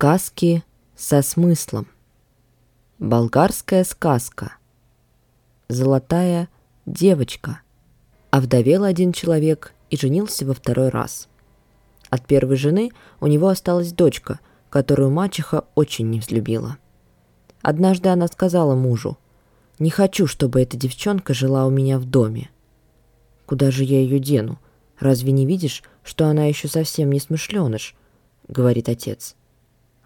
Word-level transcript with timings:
Сказки 0.00 0.62
со 0.94 1.22
смыслом. 1.22 1.88
Болгарская 3.00 3.82
сказка. 3.82 4.52
Золотая 5.66 6.48
девочка. 6.86 7.62
Овдовел 8.30 8.84
один 8.84 9.12
человек 9.12 9.74
и 9.90 9.96
женился 9.96 10.46
во 10.46 10.54
второй 10.54 10.90
раз. 10.90 11.26
От 12.10 12.24
первой 12.28 12.54
жены 12.54 12.92
у 13.18 13.26
него 13.26 13.48
осталась 13.48 13.92
дочка, 13.92 14.38
которую 14.70 15.10
мачеха 15.10 15.64
очень 15.74 16.08
не 16.10 16.20
взлюбила. 16.20 16.78
Однажды 17.62 18.08
она 18.10 18.28
сказала 18.28 18.76
мужу, 18.76 19.18
«Не 19.80 19.90
хочу, 19.90 20.28
чтобы 20.28 20.62
эта 20.62 20.76
девчонка 20.76 21.34
жила 21.34 21.66
у 21.66 21.70
меня 21.70 21.98
в 21.98 22.04
доме. 22.04 22.50
Куда 23.46 23.72
же 23.72 23.82
я 23.82 24.00
ее 24.00 24.20
дену? 24.20 24.60
Разве 25.00 25.32
не 25.32 25.44
видишь, 25.44 25.82
что 26.04 26.28
она 26.28 26.44
еще 26.44 26.68
совсем 26.68 27.10
не 27.10 27.18
смышленыш?»— 27.18 27.96
говорит 28.46 28.88
отец. 28.88 29.34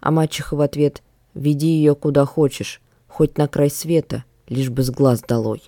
А 0.03 0.11
мачеха 0.11 0.57
в 0.57 0.59
ответ 0.59 1.01
«Веди 1.33 1.67
ее 1.67 1.95
куда 1.95 2.25
хочешь, 2.25 2.81
хоть 3.07 3.37
на 3.37 3.47
край 3.47 3.69
света, 3.69 4.25
лишь 4.49 4.69
бы 4.69 4.83
с 4.83 4.91
глаз 4.91 5.21
долой». 5.21 5.63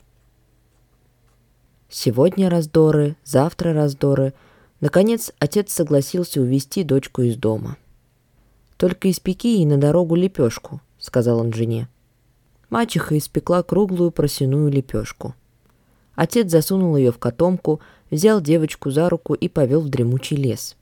Сегодня 1.87 2.49
раздоры, 2.49 3.15
завтра 3.23 3.71
раздоры. 3.71 4.33
Наконец, 4.81 5.31
отец 5.39 5.71
согласился 5.71 6.41
увести 6.41 6.83
дочку 6.83 7.21
из 7.21 7.37
дома. 7.37 7.77
«Только 8.75 9.09
испеки 9.09 9.55
ей 9.55 9.65
на 9.65 9.77
дорогу 9.77 10.15
лепешку»,— 10.15 10.81
сказал 10.99 11.39
он 11.39 11.53
жене. 11.53 11.87
Мачеха 12.69 13.17
испекла 13.17 13.63
круглую 13.63 14.11
просяную 14.11 14.69
лепешку. 14.69 15.33
Отец 16.13 16.51
засунул 16.51 16.97
ее 16.97 17.13
в 17.13 17.19
котомку, 17.19 17.79
взял 18.11 18.41
девочку 18.41 18.91
за 18.91 19.07
руку 19.07 19.33
и 19.33 19.47
повел 19.47 19.79
в 19.79 19.87
дремучий 19.87 20.35
лес. 20.35 20.75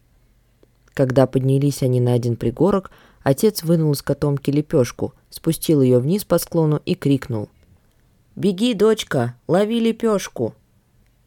Когда 0.95 1.27
поднялись 1.27 1.83
они 1.83 1.99
на 1.99 2.13
один 2.13 2.35
пригорок, 2.35 2.89
Отец 3.23 3.63
вынул 3.63 3.93
из 3.93 4.01
котомки 4.01 4.51
лепешку, 4.51 5.13
спустил 5.29 5.81
ее 5.81 5.99
вниз 5.99 6.25
по 6.25 6.37
склону 6.37 6.81
и 6.85 6.93
крикнул. 6.93 7.49
«Беги, 8.35 8.73
дочка, 8.73 9.35
лови 9.47 9.79
лепешку!» 9.79 10.53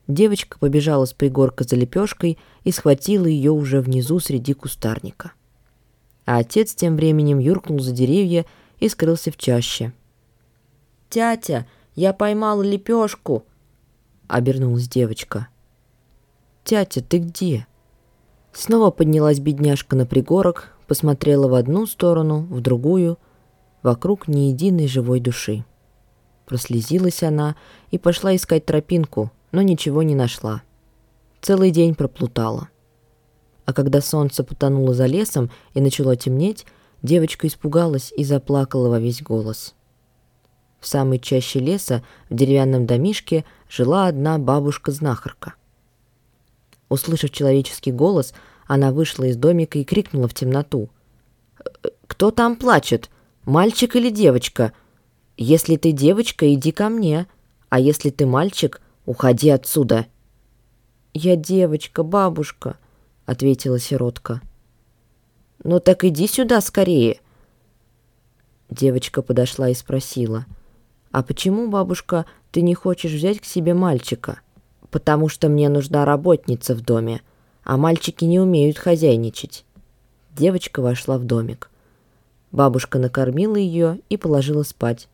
Девочка 0.07 0.59
побежала 0.59 1.05
с 1.05 1.13
пригорка 1.13 1.65
за 1.65 1.75
лепешкой 1.75 2.39
и 2.65 2.71
схватила 2.71 3.27
ее 3.27 3.51
уже 3.51 3.81
внизу 3.81 4.21
среди 4.21 4.55
кустарника. 4.55 5.33
А 6.27 6.39
отец 6.39 6.75
тем 6.75 6.97
временем 6.97 7.39
юркнул 7.39 7.81
за 7.81 7.93
деревья 7.93 8.45
и 8.79 8.89
скрылся 8.89 9.33
в 9.33 9.37
чаще. 9.37 9.93
«Тятя, 11.09 11.67
я 11.95 12.13
поймала 12.13 12.63
лепешку!»— 12.63 13.45
обернулась 14.29 14.89
девочка. 14.89 15.49
«Тятя, 16.63 17.01
ты 17.01 17.19
где?» 17.19 17.67
Снова 18.53 18.91
поднялась 18.91 19.39
бедняжка 19.39 19.97
на 19.97 20.07
пригорок, 20.07 20.76
посмотрела 20.87 21.49
в 21.49 21.55
одну 21.55 21.87
сторону, 21.87 22.47
в 22.51 22.61
другую, 22.61 23.19
вокруг 23.83 24.29
ни 24.29 24.49
единой 24.51 24.89
живой 24.89 25.21
души. 25.21 25.65
Прослезилась 26.47 27.23
она 27.23 27.57
и 27.91 27.99
пошла 27.99 28.35
искать 28.35 28.67
тропинку, 28.67 29.31
но 29.53 29.63
ничего 29.63 30.03
не 30.03 30.15
нашла. 30.15 30.63
Целый 31.41 31.71
день 31.71 31.95
проплутала. 31.95 32.69
А 33.65 33.73
когда 33.73 34.01
солнце 34.01 34.45
потонуло 34.45 34.95
за 34.95 35.07
лесом 35.07 35.51
и 35.75 35.81
начало 35.81 36.17
темнеть, 36.17 36.67
девочка 37.03 37.47
испугалась 37.47 38.13
и 38.17 38.25
заплакала 38.25 38.89
во 38.89 39.01
весь 39.01 39.23
голос. 39.23 39.75
В 40.81 40.87
самой 40.87 41.19
чаще 41.19 41.59
леса, 41.59 42.05
в 42.31 42.35
деревянном 42.35 42.87
домишке, 42.87 43.45
жила 43.69 44.07
одна 44.07 44.39
бабушка-знахарка. 44.39 45.55
Услышав 46.89 47.31
человеческий 47.31 47.91
голос, 47.91 48.35
она 48.67 48.93
вышла 48.93 49.25
из 49.25 49.37
домика 49.37 49.79
и 49.79 49.85
крикнула 49.85 50.29
в 50.29 50.35
темноту. 50.35 50.91
«Кто 52.07 52.31
там 52.31 52.57
плачет? 52.57 53.11
Мальчик 53.45 53.97
или 53.97 54.11
девочка? 54.11 54.73
Если 55.37 55.77
ты 55.77 55.93
девочка, 55.93 56.53
иди 56.53 56.73
ко 56.73 56.89
мне, 56.89 57.27
а 57.69 57.79
если 57.79 58.11
ты 58.11 58.27
мальчик, 58.27 58.81
уходи 59.05 59.51
отсюда». 59.51 60.07
«Я 61.15 61.37
девочка, 61.37 62.03
бабушка»,— 62.03 62.77
ответила 63.27 63.79
сиротка. 63.79 64.43
«Ну 65.63 65.81
так 65.81 66.05
иди 66.05 66.27
сюда 66.27 66.61
скорее». 66.61 67.21
Девочка 68.69 69.23
подошла 69.23 69.69
и 69.69 69.75
спросила. 69.75 70.45
«А 71.13 71.23
почему, 71.23 71.69
бабушка, 71.69 72.27
ты 72.51 72.63
не 72.63 72.75
хочешь 72.75 73.13
взять 73.13 73.41
к 73.41 73.45
себе 73.45 73.75
мальчика?» 73.75 74.41
«Потому 74.91 75.29
что 75.29 75.49
мне 75.49 75.69
нужна 75.69 76.05
работница 76.05 76.75
в 76.75 76.81
доме», 76.81 77.21
а 77.67 77.77
мальчики 77.77 78.25
не 78.25 78.39
умеют 78.39 78.79
хозяйничать. 78.79 79.65
Девочка 80.37 80.81
вошла 80.81 81.19
в 81.19 81.25
домик. 81.25 81.69
Бабушка 82.53 83.01
накормила 83.01 83.57
ее 83.57 83.99
и 84.09 84.17
положила 84.17 84.63
спать. 84.63 85.09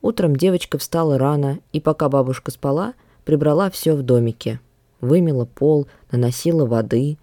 Утром 0.00 0.34
девочка 0.34 0.78
встала 0.78 1.18
рано, 1.18 1.58
и 1.74 1.78
пока 1.78 2.08
бабушка 2.08 2.50
спала, 2.50 2.94
прибрала 3.26 3.68
все 3.68 3.94
в 3.94 4.02
домике. 4.02 4.60
Вымела 5.02 5.44
пол, 5.44 5.88
наносила 6.10 6.64
воды. 6.64 7.18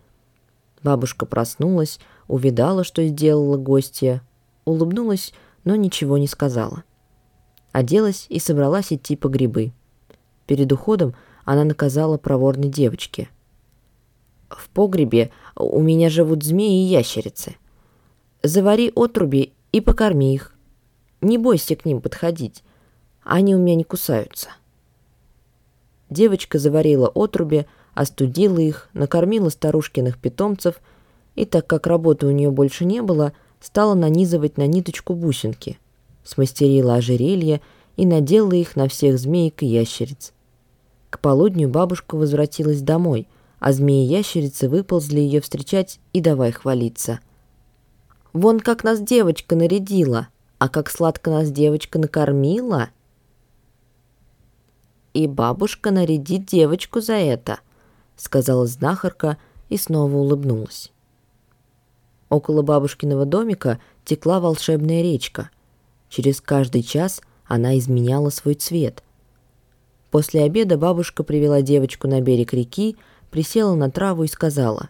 Бабушка 0.83 1.25
проснулась, 1.25 1.99
увидала, 2.27 2.83
что 2.83 3.03
сделала 3.07 3.57
гостья, 3.57 4.21
улыбнулась, 4.63 5.33
но 5.63 5.75
ничего 5.75 6.19
не 6.19 6.27
сказала. 6.27 6.83
Оделась 7.71 8.27
и 8.29 8.37
собралась 8.37 8.93
идти 8.93 9.15
по 9.15 9.27
грибы. 9.27 9.73
Перед 10.45 10.71
уходом 10.71 11.15
она 11.45 11.63
наказала 11.63 12.19
проворной 12.19 12.69
девочке– 12.69 13.27
в 14.49 14.69
погребе 14.69 15.31
у 15.55 15.81
меня 15.81 16.09
живут 16.09 16.43
змеи 16.43 16.83
и 16.83 16.87
ящерицы. 16.87 17.55
Завари 18.43 18.91
отруби 18.95 19.53
и 19.71 19.81
покорми 19.81 20.33
их. 20.33 20.55
Не 21.21 21.37
бойся 21.37 21.75
к 21.75 21.85
ним 21.85 22.01
подходить. 22.01 22.63
Они 23.23 23.55
у 23.55 23.59
меня 23.59 23.75
не 23.75 23.83
кусаются. 23.83 24.49
Девочка 26.09 26.57
заварила 26.57 27.07
отруби, 27.07 27.67
остудила 27.93 28.57
их, 28.57 28.89
накормила 28.93 29.49
старушкиных 29.49 30.17
питомцев 30.17 30.81
и, 31.35 31.45
так 31.45 31.67
как 31.67 31.85
работы 31.85 32.25
у 32.25 32.31
нее 32.31 32.49
больше 32.49 32.85
не 32.85 33.01
было, 33.01 33.33
стала 33.59 33.93
нанизывать 33.93 34.57
на 34.57 34.65
ниточку 34.65 35.13
бусинки, 35.13 35.77
смастерила 36.23 36.95
ожерелье 36.95 37.61
и 37.97 38.05
надела 38.05 38.53
их 38.53 38.75
на 38.75 38.87
всех 38.87 39.19
змеек 39.19 39.61
и 39.61 39.67
ящериц. 39.67 40.33
К 41.09 41.19
полудню 41.19 41.67
бабушка 41.67 42.15
возвратилась 42.15 42.81
домой– 42.81 43.27
а 43.59 43.73
змеи-ящерицы 43.73 44.69
выползли 44.69 45.19
ее 45.19 45.41
встречать 45.41 45.99
и 46.13 46.21
давай 46.21 46.51
хвалиться. 46.51 47.19
«Вон 48.33 48.59
как 48.59 48.83
нас 48.83 49.01
девочка 49.01 49.55
нарядила, 49.55 50.27
а 50.57 50.69
как 50.69 50.89
сладко 50.89 51.29
нас 51.29 51.51
девочка 51.51 51.99
накормила!» 51.99 52.89
«И 55.13 55.27
бабушка 55.27 55.91
нарядит 55.91 56.45
девочку 56.45 57.01
за 57.01 57.13
это»,— 57.13 57.59
сказала 58.15 58.67
знахарка 58.67 59.37
и 59.69 59.77
снова 59.77 60.15
улыбнулась. 60.15 60.91
Около 62.29 62.61
бабушкиного 62.61 63.25
домика 63.25 63.79
текла 64.05 64.39
волшебная 64.39 65.01
речка. 65.01 65.49
Через 66.09 66.41
каждый 66.41 66.83
час 66.83 67.21
она 67.45 67.77
изменяла 67.77 68.29
свой 68.29 68.53
цвет. 68.53 69.03
После 70.11 70.43
обеда 70.43 70.77
бабушка 70.77 71.23
привела 71.23 71.61
девочку 71.61 72.07
на 72.07 72.21
берег 72.21 72.53
реки, 72.53 72.97
присела 73.29 73.75
на 73.75 73.89
траву 73.89 74.23
и 74.23 74.27
сказала. 74.27 74.89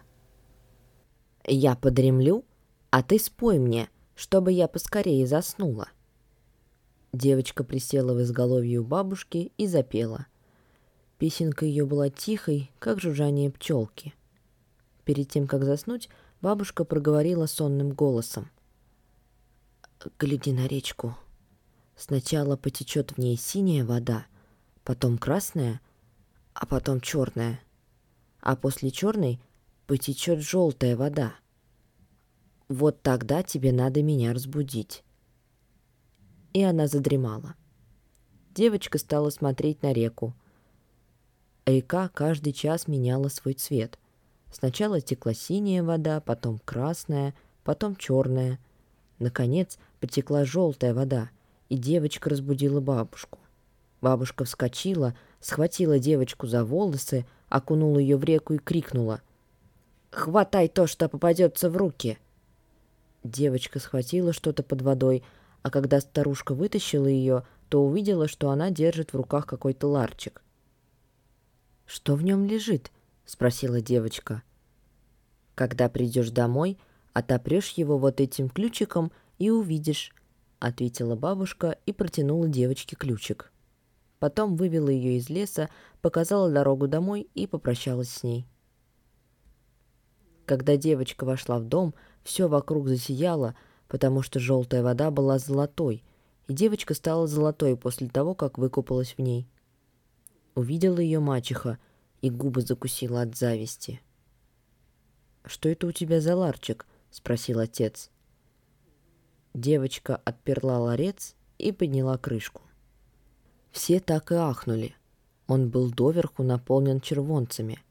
«Я 1.46 1.76
подремлю, 1.76 2.44
а 2.90 3.02
ты 3.02 3.18
спой 3.18 3.58
мне, 3.58 3.88
чтобы 4.14 4.52
я 4.52 4.68
поскорее 4.68 5.26
заснула». 5.26 5.88
Девочка 7.12 7.64
присела 7.64 8.14
в 8.14 8.22
изголовье 8.22 8.80
у 8.80 8.84
бабушки 8.84 9.52
и 9.56 9.66
запела. 9.66 10.26
Песенка 11.18 11.66
ее 11.66 11.84
была 11.84 12.08
тихой, 12.08 12.70
как 12.78 13.00
жужжание 13.00 13.50
пчелки. 13.50 14.14
Перед 15.04 15.28
тем, 15.28 15.46
как 15.46 15.64
заснуть, 15.64 16.08
бабушка 16.40 16.84
проговорила 16.84 17.46
сонным 17.46 17.90
голосом. 17.90 18.50
«Гляди 20.18 20.52
на 20.52 20.66
речку. 20.66 21.16
Сначала 21.96 22.56
потечет 22.56 23.12
в 23.12 23.18
ней 23.18 23.36
синяя 23.36 23.84
вода, 23.84 24.26
потом 24.84 25.18
красная, 25.18 25.80
а 26.54 26.64
потом 26.64 27.00
черная 27.00 27.60
а 28.40 28.56
после 28.56 28.90
черной 28.90 29.40
потечет 29.86 30.40
желтая 30.40 30.96
вода. 30.96 31.34
Вот 32.68 33.02
тогда 33.02 33.42
тебе 33.42 33.72
надо 33.72 34.02
меня 34.02 34.32
разбудить. 34.32 35.02
И 36.52 36.62
она 36.62 36.86
задремала. 36.86 37.54
Девочка 38.54 38.98
стала 38.98 39.30
смотреть 39.30 39.82
на 39.82 39.92
реку. 39.92 40.34
Река 41.66 42.08
каждый 42.08 42.52
час 42.52 42.88
меняла 42.88 43.28
свой 43.28 43.54
цвет. 43.54 43.98
Сначала 44.52 45.00
текла 45.00 45.34
синяя 45.34 45.82
вода, 45.82 46.20
потом 46.20 46.60
красная, 46.64 47.34
потом 47.62 47.94
черная. 47.94 48.58
Наконец 49.18 49.78
потекла 50.00 50.44
желтая 50.44 50.94
вода, 50.94 51.30
и 51.68 51.76
девочка 51.76 52.30
разбудила 52.30 52.80
бабушку. 52.80 53.38
Бабушка 54.00 54.44
вскочила, 54.44 55.14
схватила 55.40 55.98
девочку 55.98 56.46
за 56.46 56.64
волосы, 56.64 57.26
окунула 57.50 57.98
ее 57.98 58.16
в 58.16 58.24
реку 58.24 58.54
и 58.54 58.58
крикнула. 58.58 59.20
«Хватай 60.10 60.68
то, 60.68 60.86
что 60.86 61.08
попадется 61.08 61.68
в 61.68 61.76
руки!» 61.76 62.18
Девочка 63.22 63.78
схватила 63.78 64.32
что-то 64.32 64.62
под 64.62 64.80
водой, 64.80 65.22
а 65.62 65.70
когда 65.70 66.00
старушка 66.00 66.54
вытащила 66.54 67.06
ее, 67.06 67.44
то 67.68 67.84
увидела, 67.84 68.26
что 68.26 68.50
она 68.50 68.70
держит 68.70 69.12
в 69.12 69.16
руках 69.16 69.46
какой-то 69.46 69.86
ларчик. 69.88 70.42
«Что 71.84 72.14
в 72.14 72.22
нем 72.22 72.46
лежит?»— 72.46 72.90
спросила 73.26 73.80
девочка. 73.80 74.42
«Когда 75.54 75.88
придешь 75.88 76.30
домой, 76.30 76.78
отопрешь 77.12 77.70
его 77.70 77.98
вот 77.98 78.20
этим 78.20 78.48
ключиком 78.48 79.12
и 79.38 79.50
увидишь»,— 79.50 80.14
ответила 80.60 81.16
бабушка 81.16 81.76
и 81.84 81.92
протянула 81.92 82.48
девочке 82.48 82.96
ключик. 82.96 83.49
Потом 84.20 84.54
вывела 84.54 84.90
ее 84.90 85.16
из 85.16 85.30
леса, 85.30 85.70
показала 86.02 86.50
дорогу 86.50 86.86
домой 86.86 87.28
и 87.34 87.46
попрощалась 87.46 88.10
с 88.10 88.22
ней. 88.22 88.46
Когда 90.44 90.76
девочка 90.76 91.24
вошла 91.24 91.58
в 91.58 91.64
дом, 91.64 91.94
все 92.22 92.46
вокруг 92.46 92.86
засияло, 92.86 93.56
потому 93.88 94.20
что 94.22 94.38
желтая 94.38 94.82
вода 94.82 95.10
была 95.10 95.38
золотой, 95.38 96.04
и 96.48 96.52
девочка 96.52 96.92
стала 96.92 97.26
золотой 97.26 97.76
после 97.76 98.08
того, 98.08 98.34
как 98.34 98.58
выкупалась 98.58 99.14
в 99.16 99.20
ней. 99.20 99.48
Увидела 100.54 100.98
ее 100.98 101.20
мачеха 101.20 101.78
и 102.20 102.28
губы 102.28 102.60
закусила 102.60 103.22
от 103.22 103.36
зависти. 103.36 104.02
«Что 105.46 105.70
это 105.70 105.86
у 105.86 105.92
тебя 105.92 106.20
за 106.20 106.36
ларчик?»— 106.36 106.86
спросил 107.10 107.58
отец. 107.58 108.10
Девочка 109.54 110.16
отперла 110.16 110.78
ларец 110.78 111.34
и 111.56 111.72
подняла 111.72 112.18
крышку. 112.18 112.62
Все 113.72 114.00
так 114.00 114.32
и 114.32 114.34
ахнули. 114.34 114.94
Он 115.46 115.68
был 115.68 115.90
доверху 115.90 116.42
наполнен 116.42 117.00
червонцами. 117.00 117.82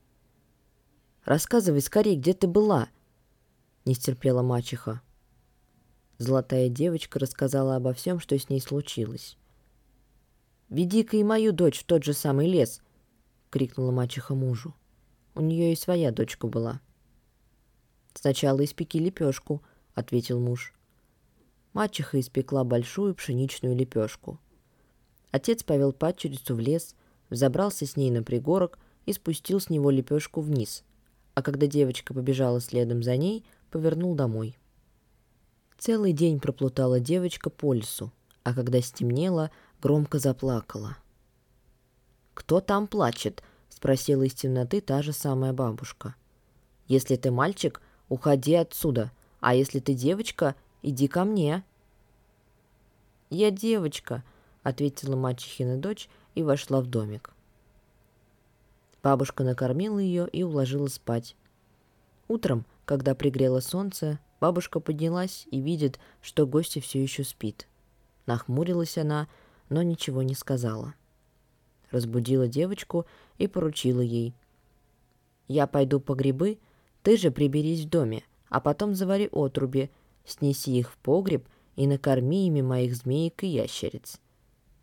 «Рассказывай 1.26 1.82
скорее, 1.82 2.16
где 2.16 2.34
ты 2.34 2.48
была?»— 2.48 2.90
не 3.86 3.94
стерпела 3.94 4.42
мачеха. 4.42 5.02
Золотая 6.18 6.70
девочка 6.70 7.20
рассказала 7.20 7.76
обо 7.76 7.94
всем, 7.94 8.20
что 8.20 8.38
с 8.38 8.50
ней 8.50 8.60
случилось. 8.60 9.38
«Веди-ка 10.70 11.18
и 11.18 11.24
мою 11.24 11.52
дочь 11.52 11.80
в 11.80 11.86
тот 11.86 12.04
же 12.04 12.14
самый 12.14 12.48
лес!»— 12.48 12.82
крикнула 13.50 13.92
мачеха 13.92 14.36
мужу. 14.36 14.76
У 15.36 15.42
нее 15.42 15.74
и 15.74 15.78
своя 15.78 16.12
дочка 16.12 16.48
была. 16.48 16.82
«Сначала 18.14 18.64
испеки 18.66 19.00
лепешку»,— 19.00 19.64
ответил 19.96 20.40
муж. 20.40 20.74
Мачеха 21.74 22.20
испекла 22.20 22.64
большую 22.64 23.16
пшеничную 23.16 23.76
лепешку. 23.76 24.40
Отец 25.32 25.64
повел 25.64 25.94
падчерицу 25.94 26.56
в 26.56 26.60
лес, 26.60 26.96
взобрался 27.30 27.86
с 27.86 27.96
ней 27.96 28.12
на 28.12 28.24
пригорок 28.24 28.80
и 29.06 29.14
спустил 29.14 29.60
с 29.60 29.70
него 29.70 29.92
лепешку 29.92 30.42
вниз, 30.42 30.84
а 31.36 31.42
когда 31.42 31.68
девочка 31.68 32.14
побежала 32.14 32.60
следом 32.60 33.04
за 33.04 33.16
ней, 33.18 33.46
повернул 33.70 34.16
домой. 34.16 34.58
Целый 35.78 36.14
день 36.14 36.40
проплутала 36.40 37.00
девочка 37.00 37.50
по 37.50 37.74
лесу, 37.74 38.12
а 38.44 38.54
когда 38.54 38.82
стемнело, 38.82 39.52
громко 39.82 40.20
заплакала. 40.20 40.98
«Кто 42.34 42.60
там 42.60 42.88
плачет?»— 42.88 43.44
спросила 43.70 44.24
из 44.24 44.34
темноты 44.34 44.82
та 44.82 45.02
же 45.02 45.14
самая 45.14 45.54
бабушка. 45.54 46.16
«Если 46.88 47.16
ты 47.16 47.32
мальчик, 47.32 47.82
уходи 48.10 48.56
отсюда, 48.56 49.12
а 49.40 49.56
если 49.56 49.80
ты 49.80 49.94
девочка, 49.94 50.56
иди 50.82 51.08
ко 51.08 51.24
мне». 51.24 51.64
«Я 53.30 53.52
девочка»,— 53.52 54.24
ответила 54.64 55.16
мачехина 55.16 55.78
дочь 55.78 56.10
и 56.36 56.44
вошла 56.44 56.82
в 56.82 56.88
домик. 56.88 57.32
Бабушка 59.02 59.44
накормила 59.44 60.00
ее 60.00 60.28
и 60.28 60.44
уложила 60.44 60.88
спать. 60.88 61.36
Утром, 62.28 62.66
когда 62.86 63.16
пригрело 63.16 63.60
солнце, 63.60 64.20
бабушка 64.42 64.80
поднялась 64.80 65.48
и 65.52 65.60
видит, 65.60 66.00
что 66.22 66.46
гостья 66.46 66.82
все 66.82 67.02
еще 67.02 67.24
спит. 67.24 67.68
Нахмурилась 68.26 68.98
она, 68.98 69.28
но 69.70 69.82
ничего 69.82 70.22
не 70.22 70.36
сказала. 70.36 70.94
Разбудила 71.92 72.48
девочку 72.48 73.06
и 73.38 73.48
поручила 73.48 74.02
ей. 74.02 74.36
«Я 75.48 75.66
пойду 75.66 76.00
по 76.00 76.14
грибы, 76.14 76.60
ты 77.02 77.18
же 77.18 77.32
приберись 77.32 77.86
в 77.86 77.90
доме, 77.90 78.24
а 78.50 78.60
потом 78.60 78.94
завари 78.94 79.30
отруби, 79.32 79.90
снеси 80.26 80.78
их 80.78 80.92
в 80.92 80.98
погреб 80.98 81.48
и 81.76 81.88
накорми 81.88 82.46
ими 82.46 82.62
моих 82.62 82.96
змеек 82.96 83.44
и 83.44 83.48
ящериц. 83.48 84.20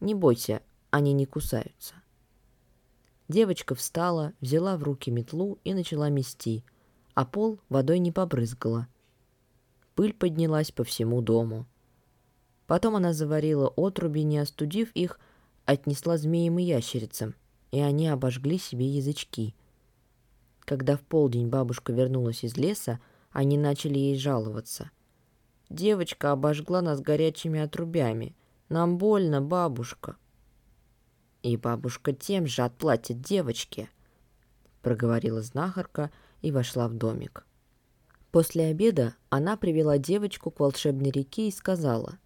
Не 0.06 0.14
бойся, 0.14 0.62
они 0.90 1.12
не 1.12 1.26
кусаются». 1.26 1.96
Девочка 3.26 3.74
встала, 3.74 4.34
взяла 4.40 4.76
в 4.76 4.84
руки 4.84 5.10
метлу 5.10 5.58
и 5.64 5.74
начала 5.74 6.10
мести, 6.10 6.64
а 7.14 7.24
пол 7.24 7.58
водой 7.68 7.98
не 7.98 8.12
побрызгала. 8.12 8.86
Пыль 9.96 10.14
поднялась 10.14 10.70
по 10.70 10.84
всему 10.84 11.22
дому. 11.22 11.66
Потом 12.68 12.94
она 12.94 13.12
заварила 13.12 13.66
отруби, 13.66 14.22
не 14.22 14.38
остудив 14.38 14.92
их, 14.92 15.18
отнесла 15.64 16.18
змеям 16.18 16.60
и 16.60 16.62
ящерицам, 16.62 17.34
и 17.72 17.80
они 17.80 18.06
обожгли 18.06 18.58
себе 18.58 18.86
язычки. 18.86 19.56
Когда 20.60 20.96
в 20.96 21.00
полдень 21.00 21.48
бабушка 21.48 21.92
вернулась 21.92 22.44
из 22.44 22.56
леса, 22.56 23.00
они 23.32 23.58
начали 23.58 23.98
ей 23.98 24.16
жаловаться. 24.16 24.92
«Девочка 25.68 26.30
обожгла 26.30 26.80
нас 26.80 27.00
горячими 27.00 27.58
отрубями. 27.58 28.36
Нам 28.68 28.98
больно, 28.98 29.40
бабушка». 29.40 30.16
«И 31.42 31.56
бабушка 31.56 32.12
тем 32.12 32.46
же 32.46 32.62
отплатит 32.62 33.20
девочке»,— 33.20 33.88
проговорила 34.82 35.42
знахарка 35.42 36.10
и 36.42 36.50
вошла 36.50 36.88
в 36.88 36.94
домик. 36.94 37.46
После 38.32 38.66
обеда 38.66 39.14
она 39.30 39.56
привела 39.56 39.98
девочку 39.98 40.50
к 40.50 40.60
волшебной 40.60 41.10
реке 41.10 41.48
и 41.48 41.52
сказала, 41.52 42.18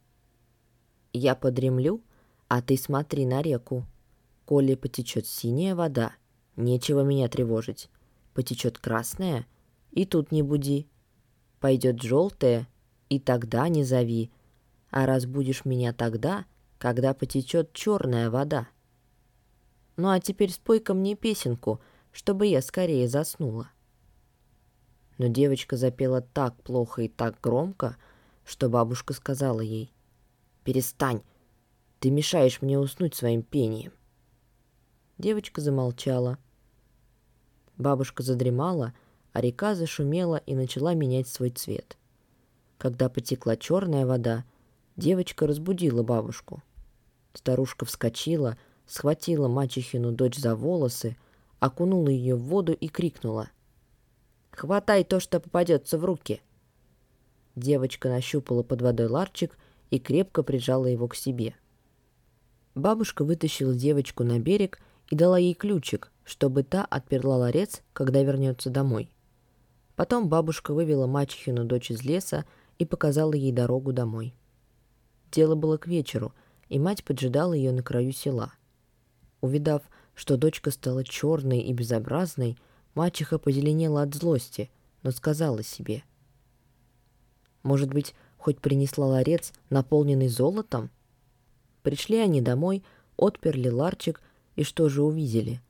«Я 1.12 1.34
подремлю, 1.34 2.02
а 2.48 2.62
ты 2.62 2.76
смотри 2.76 3.26
на 3.26 3.42
реку. 3.42 3.87
Коли 4.44 4.75
потечет 4.75 5.26
синяя 5.26 5.76
вода, 5.76 6.12
нечего 6.56 7.02
меня 7.02 7.28
тревожить. 7.28 7.88
Потечет 8.34 8.78
красная, 8.78 9.46
и 9.92 10.04
тут 10.04 10.32
не 10.32 10.42
буди. 10.42 10.88
Пойдет 11.60 12.02
желтая, 12.02 12.66
и 13.08 13.20
тогда 13.20 13.69
не 13.69 13.84
зови. 13.84 14.32
А 14.90 15.06
разбудишь 15.06 15.64
меня 15.64 15.92
тогда, 15.92 16.44
когда 16.78 17.14
потечет 17.14 17.73
черная 17.73 18.30
вода. 18.30 18.68
Ну 19.97 20.09
а 20.09 20.18
теперь 20.20 20.50
спой-ка 20.50 20.94
мне 20.94 21.14
песенку, 21.14 21.80
чтобы 22.12 22.47
я 22.47 22.62
скорее 22.62 23.06
заснула. 23.09 23.70
Но 25.18 25.26
девочка 25.26 25.76
запела 25.76 26.23
так 26.23 26.54
плохо 26.62 27.02
и 27.02 27.09
так 27.09 27.40
громко, 27.40 27.97
что 28.44 28.68
бабушка 28.68 29.12
сказала 29.12 29.61
ей, 29.61 29.92
«Перестань, 30.64 31.23
ты 31.99 32.11
мешаешь 32.11 32.62
мне 32.62 32.78
уснуть 32.78 33.14
своим 33.14 33.42
пением». 33.42 33.92
Девочка 35.18 35.61
замолчала. 35.61 36.38
Бабушка 37.76 38.23
задремала, 38.23 38.94
а 39.35 39.42
река 39.42 39.75
зашумела 39.75 40.37
и 40.37 40.54
начала 40.54 40.94
менять 40.94 41.28
свой 41.28 41.50
цвет. 41.50 41.99
Когда 42.78 43.11
потекла 43.11 43.56
черная 43.59 44.06
вода, 44.06 44.44
девочка 44.97 45.47
разбудила 45.47 46.02
бабушку. 46.02 46.62
Старушка 47.35 47.85
вскочила, 47.85 48.59
схватила 48.87 49.49
мачехину 49.49 50.12
дочь 50.12 50.37
за 50.37 50.56
волосы, 50.56 51.16
окунула 51.59 52.09
ее 52.09 52.35
в 52.35 52.42
воду 52.42 52.73
и 52.73 52.88
крикнула. 52.88 53.49
«Хватай 54.50 55.04
то, 55.04 55.20
что 55.20 55.40
попадется 55.40 55.97
в 55.99 56.04
руки!» 56.04 56.40
Девочка 57.56 58.09
нащупала 58.09 58.62
под 58.62 58.82
водой 58.82 59.06
ларчик 59.06 59.56
и 59.90 59.99
крепко 59.99 60.42
прижала 60.42 60.87
его 60.87 61.09
к 61.09 61.14
себе. 61.14 61.54
Бабушка 62.75 63.25
вытащила 63.25 63.75
девочку 63.75 64.25
на 64.25 64.38
берег 64.38 64.80
и 65.11 65.16
дала 65.16 65.38
ей 65.38 65.54
ключик, 65.54 66.12
чтобы 66.25 66.62
та 66.62 66.85
отперла 66.85 67.37
ларец, 67.37 67.82
когда 67.92 68.23
вернется 68.23 68.70
домой. 68.70 69.11
Потом 69.97 70.28
бабушка 70.28 70.73
вывела 70.73 71.06
мачехину 71.06 71.64
дочь 71.64 71.90
из 71.90 72.02
леса 72.02 72.47
и 72.78 72.87
показала 72.87 73.35
ей 73.35 73.52
дорогу 73.52 73.92
домой. 73.92 74.35
Дело 75.32 75.54
было 75.54 75.76
к 75.76 75.87
вечеру, 75.87 76.32
и 76.68 76.78
мать 76.78 77.04
поджидала 77.04 77.52
ее 77.52 77.72
на 77.72 77.82
краю 77.82 78.12
села. 78.12 78.52
Увидав, 79.40 79.82
что 80.14 80.37
дочка 80.37 80.70
стала 80.70 81.04
черной 81.04 81.60
и 81.60 81.72
безобразной, 81.72 82.58
мачеха 82.94 83.38
позеленела 83.38 84.02
от 84.02 84.14
злости, 84.14 84.70
но 85.02 85.10
сказала 85.10 85.62
себе. 85.62 86.02
«Может 87.62 87.92
быть, 87.92 88.14
хоть 88.38 88.60
принесла 88.60 89.06
ларец, 89.06 89.52
наполненный 89.70 90.28
золотом?» 90.28 90.90
Пришли 91.82 92.18
они 92.18 92.40
домой, 92.40 92.82
отперли 93.16 93.68
ларчик 93.68 94.20
и 94.56 94.64
что 94.64 94.88
же 94.88 95.02
увидели? 95.02 95.60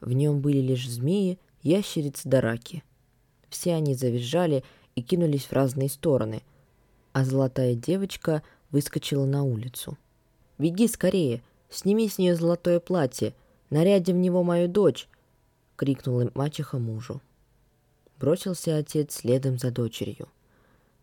В 0.00 0.12
нем 0.12 0.40
были 0.40 0.58
лишь 0.58 0.88
змеи, 0.88 1.38
ящерицы 1.62 2.28
да 2.28 2.40
раки. 2.40 2.82
Все 3.48 3.74
они 3.74 3.94
завизжали 3.94 4.64
и 4.94 5.02
кинулись 5.02 5.44
в 5.44 5.52
разные 5.52 5.88
стороны, 5.88 6.42
а 7.12 7.24
золотая 7.24 7.74
девочка 7.74 8.42
выскочила 8.70 9.26
на 9.26 9.42
улицу. 9.42 9.96
«Беги 10.58 10.88
скорее, 10.88 11.42
сними 11.70 12.08
с 12.08 12.18
нее 12.18 12.34
золотое 12.34 12.80
платье, 12.80 13.34
наряди 13.70 14.12
в 14.12 14.16
него 14.16 14.42
мою 14.42 14.68
дочь!»— 14.68 15.08
крикнула 15.76 16.30
мачеха 16.34 16.78
мужу. 16.78 17.20
Бросился 18.18 18.76
отец 18.76 19.14
следом 19.14 19.58
за 19.58 19.70
дочерью. 19.70 20.28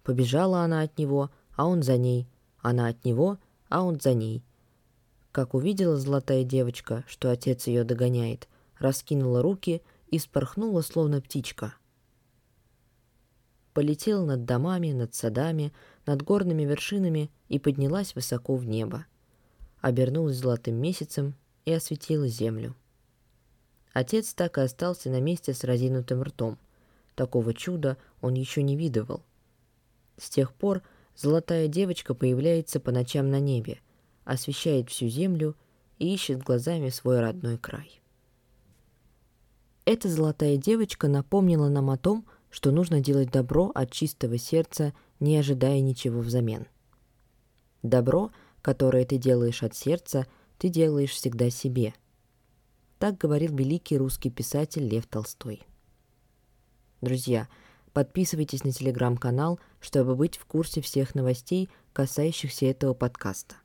Побежала 0.03 0.59
она 0.59 0.81
от 0.81 0.97
него, 0.97 1.31
а 1.55 1.65
он 1.65 1.81
за 1.81 1.97
ней. 1.97 2.27
Она 2.59 2.87
от 2.87 3.05
него, 3.05 3.37
а 3.69 3.83
он 3.83 3.99
за 3.99 4.13
ней. 4.13 4.43
Как 5.31 5.53
увидела 5.53 5.97
золотая 5.97 6.43
девочка, 6.43 7.03
что 7.07 7.29
отец 7.29 7.67
ее 7.67 7.83
догоняет, 7.83 8.47
раскинула 8.79 9.41
руки 9.41 9.81
и 10.07 10.19
спорхнула, 10.19 10.81
словно 10.81 11.21
птичка. 11.21 11.73
Полетела 13.73 14.25
над 14.25 14.45
домами, 14.45 14.93
над 14.93 15.13
садами, 15.13 15.73
над 16.05 16.21
горными 16.21 16.63
вершинами 16.63 17.31
и 17.49 17.59
поднялась 17.59 18.15
высоко 18.15 18.55
в 18.55 18.65
небо. 18.65 19.05
Обернулась 19.81 20.37
золотым 20.37 20.75
месяцем 20.75 21.35
и 21.65 21.71
осветила 21.71 22.27
землю. 22.27 22.75
Отец 23.93 24.33
так 24.33 24.57
и 24.57 24.61
остался 24.61 25.09
на 25.09 25.21
месте 25.21 25.53
с 25.53 25.63
разинутым 25.63 26.21
ртом. 26.21 26.57
Такого 27.15 27.53
чуда 27.53 27.97
он 28.21 28.33
еще 28.33 28.61
не 28.61 28.75
видывал. 28.75 29.23
С 30.17 30.29
тех 30.29 30.53
пор 30.53 30.81
золотая 31.15 31.67
девочка 31.67 32.13
появляется 32.13 32.79
по 32.79 32.91
ночам 32.91 33.29
на 33.29 33.39
небе, 33.39 33.79
освещает 34.25 34.89
всю 34.89 35.07
землю 35.07 35.55
и 35.97 36.13
ищет 36.13 36.43
глазами 36.43 36.89
свой 36.89 37.19
родной 37.19 37.57
край. 37.57 38.01
Эта 39.85 40.09
золотая 40.09 40.57
девочка 40.57 41.07
напомнила 41.07 41.69
нам 41.69 41.89
о 41.89 41.97
том, 41.97 42.25
что 42.55 42.71
нужно 42.71 43.01
делать 43.01 43.31
добро 43.31 43.71
от 43.75 43.91
чистого 43.91 44.37
сердца, 44.37 44.93
не 45.19 45.35
ожидая 45.37 45.81
ничего 45.81 46.21
взамен. 46.21 46.67
Добро, 47.83 48.31
которое 48.61 49.05
ты 49.05 49.17
делаешь 49.17 49.63
от 49.63 49.75
сердца, 49.75 50.25
ты 50.57 50.69
делаешь 50.69 51.11
всегда 51.11 51.49
себе– 51.49 51.93
так 52.99 53.17
говорил 53.17 53.55
великий 53.55 53.97
русский 53.97 54.29
писатель 54.29 54.87
Лев 54.87 55.05
Толстой. 55.05 55.61
Друзья, 57.01 57.47
подписывайтесь 57.93 58.63
на 58.63 58.71
телеграм-канал, 58.71 59.59
чтобы 59.81 60.15
быть 60.15 60.37
в 60.37 60.45
курсе 60.45 60.81
всех 60.81 61.13
новостей, 61.13 61.69
касающихся 61.93 62.65
этого 62.65 62.93
подкаста. 62.93 63.55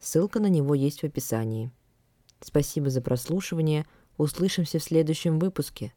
Ссылка 0.00 0.40
на 0.40 0.48
него 0.48 0.74
есть 0.74 1.00
в 1.00 1.04
описании. 1.04 1.70
Спасибо 2.40 2.90
за 2.90 3.00
прослушивание. 3.00 3.86
Услышимся 4.18 4.80
в 4.80 4.82
следующем 4.82 5.38
выпуске. 5.38 5.94